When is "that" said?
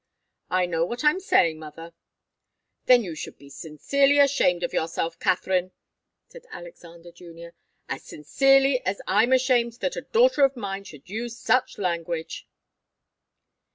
9.73-9.95